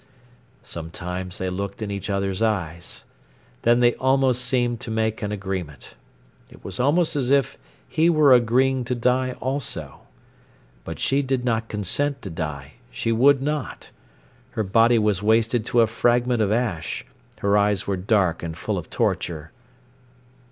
Sometimes 0.63 1.37
they 1.37 1.51
looked 1.51 1.79
in 1.83 1.91
each 1.91 2.09
other's 2.09 2.41
eyes. 2.41 3.03
Then 3.61 3.81
they 3.81 3.93
almost 3.97 4.43
seemed 4.43 4.79
to 4.79 4.89
make 4.89 5.21
an 5.21 5.31
agreement. 5.31 5.93
It 6.49 6.65
was 6.65 6.79
almost 6.79 7.15
as 7.15 7.29
if 7.29 7.55
he 7.87 8.09
were 8.09 8.33
agreeing 8.33 8.83
to 8.85 8.95
die 8.95 9.33
also. 9.33 9.99
But 10.85 10.97
she 10.97 11.21
did 11.21 11.45
not 11.45 11.67
consent 11.69 12.23
to 12.23 12.31
die; 12.31 12.77
she 12.89 13.11
would 13.11 13.43
not. 13.43 13.91
Her 14.57 14.63
body 14.63 14.97
was 14.97 15.21
wasted 15.21 15.67
to 15.67 15.81
a 15.81 15.85
fragment 15.85 16.41
of 16.41 16.51
ash. 16.51 17.05
Her 17.37 17.55
eyes 17.55 17.85
were 17.85 17.95
dark 17.95 18.41
and 18.41 18.57
full 18.57 18.79
of 18.79 18.89
torture. 18.89 19.51